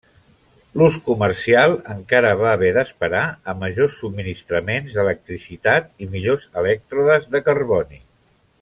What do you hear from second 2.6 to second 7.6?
d'esperar a majors subministraments d'electricitat i millors elèctrodes de